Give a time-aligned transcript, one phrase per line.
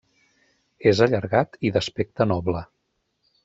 [0.91, 2.65] És allargat i d'aspecte noble.